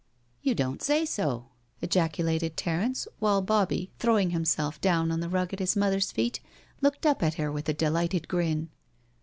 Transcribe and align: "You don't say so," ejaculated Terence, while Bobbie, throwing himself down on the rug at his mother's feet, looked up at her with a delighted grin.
"You 0.41 0.55
don't 0.55 0.81
say 0.81 1.05
so," 1.05 1.49
ejaculated 1.79 2.57
Terence, 2.57 3.07
while 3.19 3.39
Bobbie, 3.43 3.91
throwing 3.99 4.31
himself 4.31 4.81
down 4.81 5.11
on 5.11 5.19
the 5.19 5.29
rug 5.29 5.53
at 5.53 5.59
his 5.59 5.75
mother's 5.75 6.11
feet, 6.11 6.39
looked 6.81 7.05
up 7.05 7.21
at 7.21 7.35
her 7.35 7.51
with 7.51 7.69
a 7.69 7.73
delighted 7.75 8.27
grin. 8.27 8.69